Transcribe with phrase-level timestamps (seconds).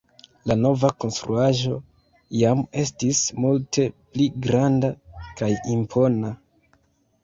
[0.51, 1.75] La nova konstruaĵo
[2.39, 4.95] jam estis multe pli granda
[5.31, 6.39] kaj impona.